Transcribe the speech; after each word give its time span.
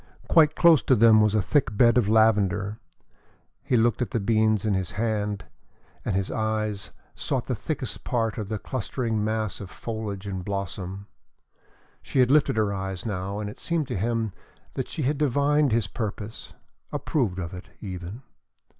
Quite 0.27 0.55
close 0.55 0.81
to 0.81 0.95
them 0.95 1.21
was 1.21 1.35
a 1.35 1.43
thick 1.43 1.77
bed 1.77 1.95
of 1.95 2.09
lavender. 2.09 2.79
He 3.61 3.77
looked 3.77 4.01
at 4.01 4.09
the 4.09 4.19
beans 4.19 4.65
in 4.65 4.73
his 4.73 4.93
hand 4.93 5.45
and 6.03 6.15
his 6.15 6.31
eyes 6.31 6.89
sought 7.13 7.45
the 7.45 7.53
thickest 7.53 8.03
part 8.03 8.39
of 8.39 8.49
the 8.49 8.57
clustering 8.57 9.23
mass 9.23 9.61
of 9.61 9.69
foliage 9.69 10.25
and 10.25 10.43
blossom. 10.43 11.05
She 12.01 12.17
had 12.19 12.31
lifted 12.31 12.57
her 12.57 12.73
eyes 12.73 13.05
now 13.05 13.37
and 13.37 13.47
it 13.47 13.59
seemed 13.59 13.87
to 13.89 13.95
him 13.95 14.33
that 14.73 14.87
she 14.89 15.03
had 15.03 15.19
divined 15.19 15.71
his 15.71 15.85
purpose 15.85 16.55
approved 16.91 17.37
of 17.37 17.53
it, 17.53 17.69
even. 17.79 18.23